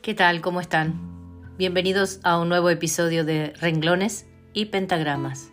¿Qué 0.00 0.14
tal? 0.14 0.40
¿Cómo 0.40 0.60
están? 0.60 0.94
Bienvenidos 1.58 2.20
a 2.22 2.38
un 2.38 2.48
nuevo 2.48 2.70
episodio 2.70 3.24
de 3.24 3.52
Renglones 3.60 4.26
y 4.54 4.66
Pentagramas. 4.66 5.50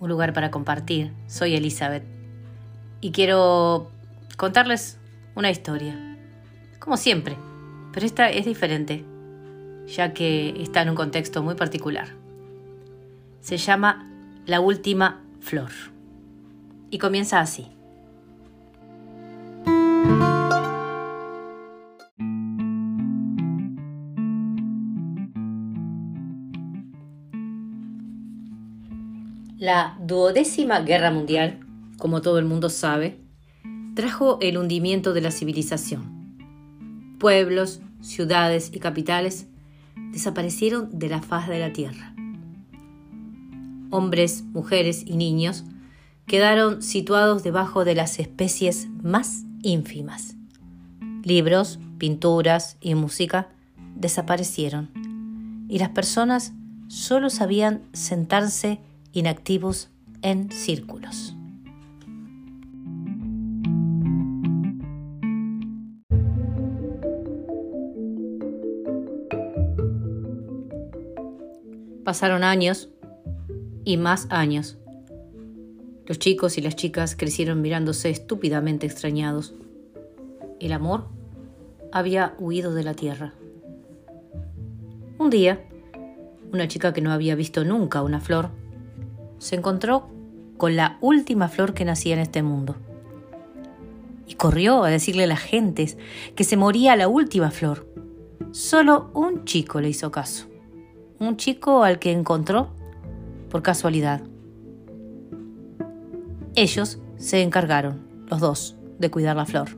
Un 0.00 0.10
lugar 0.10 0.34
para 0.34 0.50
compartir. 0.50 1.14
Soy 1.28 1.56
Elizabeth 1.56 2.04
y 3.00 3.10
quiero 3.10 3.90
contarles 4.36 4.98
una 5.34 5.50
historia. 5.50 6.18
Como 6.78 6.98
siempre, 6.98 7.38
pero 7.94 8.04
esta 8.04 8.30
es 8.30 8.44
diferente, 8.44 9.06
ya 9.86 10.12
que 10.12 10.54
está 10.62 10.82
en 10.82 10.90
un 10.90 10.96
contexto 10.96 11.42
muy 11.42 11.54
particular. 11.54 12.08
Se 13.40 13.56
llama 13.56 14.10
La 14.44 14.60
Última 14.60 15.22
Flor 15.40 15.70
y 16.90 16.98
comienza 16.98 17.40
así. 17.40 17.77
La 29.68 29.98
duodécima 30.00 30.80
guerra 30.80 31.10
mundial, 31.10 31.60
como 31.98 32.22
todo 32.22 32.38
el 32.38 32.46
mundo 32.46 32.70
sabe, 32.70 33.20
trajo 33.94 34.38
el 34.40 34.56
hundimiento 34.56 35.12
de 35.12 35.20
la 35.20 35.30
civilización. 35.30 37.18
Pueblos, 37.18 37.82
ciudades 38.00 38.70
y 38.72 38.78
capitales 38.78 39.46
desaparecieron 40.10 40.98
de 40.98 41.10
la 41.10 41.20
faz 41.20 41.48
de 41.48 41.58
la 41.58 41.74
tierra. 41.74 42.14
Hombres, 43.90 44.42
mujeres 44.54 45.02
y 45.04 45.18
niños 45.18 45.64
quedaron 46.24 46.80
situados 46.80 47.42
debajo 47.42 47.84
de 47.84 47.94
las 47.94 48.18
especies 48.20 48.88
más 49.02 49.42
ínfimas. 49.60 50.34
Libros, 51.24 51.78
pinturas 51.98 52.78
y 52.80 52.94
música 52.94 53.50
desaparecieron 53.96 54.88
y 55.68 55.78
las 55.78 55.90
personas 55.90 56.54
solo 56.86 57.28
sabían 57.28 57.82
sentarse 57.92 58.80
inactivos 59.12 59.90
en 60.22 60.50
círculos. 60.50 61.34
Pasaron 72.04 72.42
años 72.42 72.88
y 73.84 73.98
más 73.98 74.28
años. 74.30 74.78
Los 76.06 76.18
chicos 76.18 76.56
y 76.56 76.62
las 76.62 76.74
chicas 76.74 77.14
crecieron 77.14 77.60
mirándose 77.60 78.08
estúpidamente 78.08 78.86
extrañados. 78.86 79.54
El 80.58 80.72
amor 80.72 81.08
había 81.92 82.34
huido 82.38 82.72
de 82.72 82.82
la 82.82 82.94
tierra. 82.94 83.34
Un 85.18 85.28
día, 85.28 85.66
una 86.50 86.66
chica 86.66 86.94
que 86.94 87.02
no 87.02 87.12
había 87.12 87.34
visto 87.34 87.62
nunca 87.64 88.02
una 88.02 88.20
flor 88.20 88.50
se 89.38 89.56
encontró 89.56 90.08
con 90.56 90.76
la 90.76 90.98
última 91.00 91.48
flor 91.48 91.72
que 91.72 91.84
nacía 91.84 92.14
en 92.14 92.20
este 92.20 92.42
mundo. 92.42 92.76
Y 94.26 94.34
corrió 94.34 94.84
a 94.84 94.90
decirle 94.90 95.24
a 95.24 95.28
las 95.28 95.40
gentes 95.40 95.96
que 96.34 96.44
se 96.44 96.56
moría 96.56 96.96
la 96.96 97.08
última 97.08 97.50
flor. 97.50 97.88
Solo 98.50 99.10
un 99.14 99.44
chico 99.44 99.80
le 99.80 99.88
hizo 99.88 100.10
caso. 100.10 100.46
Un 101.18 101.36
chico 101.36 101.82
al 101.84 101.98
que 101.98 102.12
encontró 102.12 102.68
por 103.50 103.62
casualidad. 103.62 104.22
Ellos 106.54 106.98
se 107.16 107.42
encargaron, 107.42 108.06
los 108.26 108.40
dos, 108.40 108.76
de 108.98 109.10
cuidar 109.10 109.36
la 109.36 109.46
flor. 109.46 109.68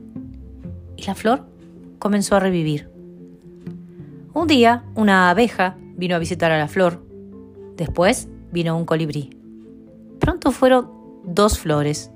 Y 0.97 1.03
la 1.03 1.15
flor 1.15 1.45
comenzó 1.99 2.35
a 2.35 2.39
revivir. 2.39 2.89
Un 4.33 4.47
día, 4.47 4.83
una 4.95 5.29
abeja 5.29 5.77
vino 5.95 6.15
a 6.15 6.19
visitar 6.19 6.51
a 6.51 6.57
la 6.57 6.67
flor. 6.67 7.03
Después 7.75 8.27
vino 8.51 8.77
un 8.77 8.85
colibrí. 8.85 9.40
Pronto 10.21 10.51
fueron 10.51 10.89
dos 11.25 11.59
flores, 11.59 12.11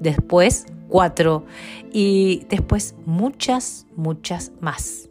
después 0.00 0.66
cuatro 0.88 1.46
y 1.92 2.44
después 2.50 2.96
muchas, 3.06 3.86
muchas 3.96 4.52
más. 4.60 5.08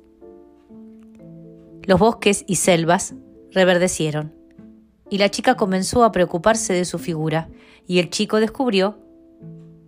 Los 1.83 1.99
bosques 1.99 2.43
y 2.45 2.57
selvas 2.57 3.15
reverdecieron 3.51 4.33
y 5.09 5.17
la 5.17 5.29
chica 5.29 5.55
comenzó 5.55 6.03
a 6.03 6.11
preocuparse 6.11 6.73
de 6.73 6.85
su 6.85 6.99
figura 6.99 7.49
y 7.87 7.97
el 7.97 8.09
chico 8.11 8.39
descubrió 8.39 8.99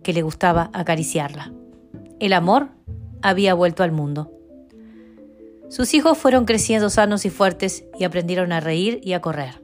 que 0.02 0.12
le 0.12 0.22
gustaba 0.22 0.70
acariciarla. 0.72 1.52
El 2.18 2.32
amor 2.32 2.70
había 3.20 3.54
vuelto 3.54 3.84
al 3.84 3.92
mundo. 3.92 4.32
Sus 5.68 5.94
hijos 5.94 6.18
fueron 6.18 6.44
creciendo 6.44 6.90
sanos 6.90 7.24
y 7.24 7.30
fuertes 7.30 7.84
y 7.98 8.04
aprendieron 8.04 8.52
a 8.52 8.60
reír 8.60 9.00
y 9.04 9.12
a 9.12 9.20
correr. 9.20 9.61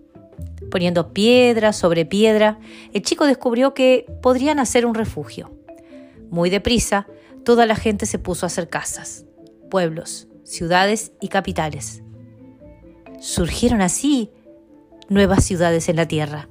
Poniendo 0.70 1.12
piedra 1.12 1.72
sobre 1.72 2.04
piedra, 2.04 2.58
el 2.92 3.02
chico 3.02 3.26
descubrió 3.26 3.74
que 3.74 4.06
podrían 4.22 4.58
hacer 4.58 4.84
un 4.84 4.94
refugio. 4.94 5.50
Muy 6.30 6.50
deprisa, 6.50 7.06
toda 7.44 7.64
la 7.64 7.76
gente 7.76 8.04
se 8.04 8.18
puso 8.18 8.44
a 8.44 8.48
hacer 8.48 8.68
casas, 8.68 9.24
pueblos, 9.70 10.28
ciudades 10.44 11.12
y 11.20 11.28
capitales. 11.28 12.02
Surgieron 13.20 13.80
así 13.80 14.30
nuevas 15.08 15.44
ciudades 15.44 15.88
en 15.88 15.96
la 15.96 16.06
tierra. 16.06 16.48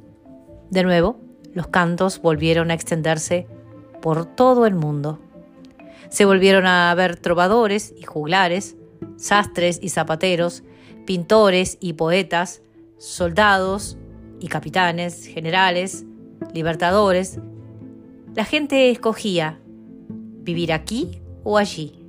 De 0.72 0.84
nuevo, 0.84 1.20
los 1.54 1.68
cantos 1.68 2.22
volvieron 2.22 2.72
a 2.72 2.74
extenderse 2.74 3.48
por 4.02 4.26
todo 4.26 4.66
el 4.66 4.74
mundo. 4.74 5.20
Se 6.10 6.26
volvieron 6.26 6.66
a 6.66 6.94
ver 6.96 7.18
trovadores 7.18 7.94
y 7.98 8.04
juglares, 8.04 8.76
sastres 9.18 9.80
y 9.82 9.90
zapateros, 9.90 10.64
pintores 11.06 11.78
y 11.80 11.94
poetas, 11.94 12.62
soldados 12.98 13.98
y 14.40 14.48
capitanes, 14.48 15.26
generales, 15.26 16.06
libertadores, 16.54 17.40
la 18.36 18.46
gente 18.46 18.90
escogía 18.90 19.60
vivir 20.42 20.72
aquí 20.72 21.22
o 21.44 21.58
allí. 21.58 22.07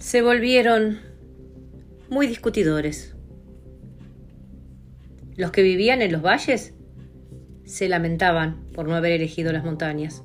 Se 0.00 0.22
volvieron 0.22 0.98
muy 2.08 2.26
discutidores. 2.26 3.14
Los 5.36 5.50
que 5.50 5.62
vivían 5.62 6.00
en 6.00 6.10
los 6.10 6.22
valles 6.22 6.72
se 7.64 7.86
lamentaban 7.86 8.64
por 8.72 8.88
no 8.88 8.96
haber 8.96 9.12
elegido 9.12 9.52
las 9.52 9.62
montañas. 9.62 10.24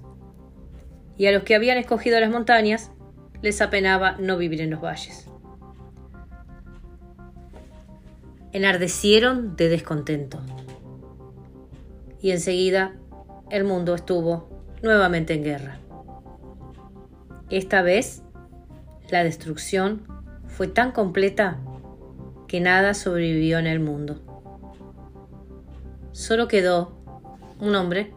Y 1.18 1.28
a 1.28 1.34
los 1.34 1.44
que 1.44 1.56
habían 1.56 1.78
escogido 1.78 2.20
las 2.22 2.32
montañas 2.32 2.92
les 3.42 3.62
apenaba 3.62 4.14
no 4.18 4.38
vivir 4.38 4.62
en 4.62 4.70
los 4.70 4.82
valles. 4.82 5.30
Enardecieron 8.54 9.58
de 9.58 9.68
descontento. 9.68 10.40
Y 12.22 12.32
enseguida 12.32 12.96
el 13.52 13.66
mundo 13.66 13.94
estuvo 13.94 14.50
nuevamente 14.82 15.34
en 15.34 15.44
guerra. 15.44 15.80
Esta 17.50 17.82
vez 17.82 18.25
la 19.10 19.24
destrucción 19.24 20.04
fue 20.48 20.68
tan 20.68 20.92
completa 20.92 21.60
que 22.48 22.60
nada 22.60 22.94
sobrevivió 22.94 23.60
en 23.60 23.68
el 23.68 23.80
mundo. 23.80 24.22
Solo 26.12 26.48
quedó 26.48 26.98
un 27.60 27.76
hombre, 27.76 28.14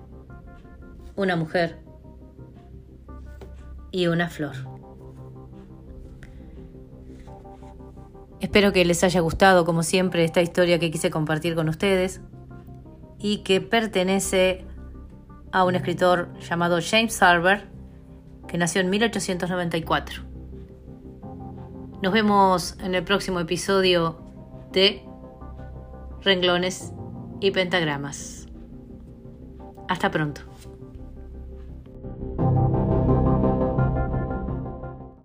una 1.16 1.36
mujer 1.36 1.78
y 3.90 4.06
una 4.06 4.28
flor. 4.28 4.54
Espero 8.40 8.72
que 8.72 8.84
les 8.84 9.02
haya 9.02 9.20
gustado, 9.20 9.64
como 9.64 9.82
siempre, 9.82 10.24
esta 10.24 10.40
historia 10.40 10.78
que 10.78 10.92
quise 10.92 11.10
compartir 11.10 11.56
con 11.56 11.68
ustedes 11.68 12.20
y 13.18 13.38
que 13.38 13.60
pertenece 13.60 14.64
a 15.50 15.64
un 15.64 15.74
escritor 15.74 16.28
llamado 16.38 16.78
James 16.80 17.14
Sarver, 17.14 17.66
que 18.46 18.56
nació 18.56 18.80
en 18.80 18.90
1894. 18.90 20.27
Nos 22.00 22.12
vemos 22.12 22.76
en 22.78 22.94
el 22.94 23.02
próximo 23.02 23.40
episodio 23.40 24.20
de 24.70 25.04
Renglones 26.22 26.92
y 27.40 27.50
Pentagramas. 27.50 28.46
Hasta 29.88 30.08
pronto. 30.08 30.42